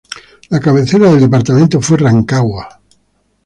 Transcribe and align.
La 0.49 0.59
cabecera 0.59 1.11
del 1.11 1.19
departamento 1.19 1.79
fue 1.79 1.95
Rancagua. 1.99 2.81